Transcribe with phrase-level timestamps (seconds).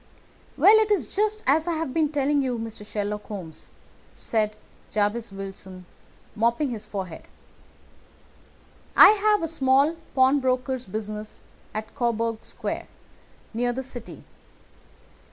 [0.57, 2.83] "Well, it is just as I have been telling you, Mr.
[2.83, 3.71] Sherlock Holmes,"
[4.15, 4.55] said
[4.89, 5.85] Jabez Wilson,
[6.35, 7.25] mopping his forehead;
[8.97, 11.41] "I have a small pawnbroker's business
[11.71, 12.87] at Coburg Square,
[13.53, 14.23] near the City.